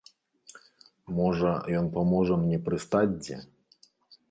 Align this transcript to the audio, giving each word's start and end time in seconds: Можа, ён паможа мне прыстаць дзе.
Можа, 1.17 1.51
ён 1.81 1.85
паможа 1.99 2.33
мне 2.47 2.57
прыстаць 2.71 3.13
дзе. 3.23 3.41